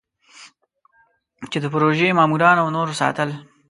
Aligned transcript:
چې 1.51 1.57
د 1.61 1.65
پروژې 1.73 2.09
ماموران 2.19 2.57
او 2.59 2.67
نور 2.75 2.87
ساتل. 3.01 3.29